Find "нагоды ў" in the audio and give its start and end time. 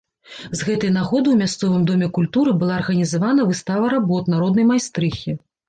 0.95-1.37